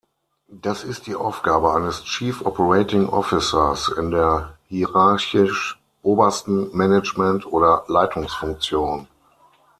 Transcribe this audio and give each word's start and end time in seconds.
Das 0.47 0.83
ist 0.83 1.07
Aufgabe 1.13 1.75
eines 1.75 2.05
Chief 2.05 2.43
Operating 2.43 3.07
Officers 3.07 3.87
in 3.89 4.09
der 4.09 4.57
hierarchisch 4.67 5.79
obersten 6.01 6.75
Management- 6.75 7.45
oder 7.45 7.83
Leitungsfunktion. 7.85 9.07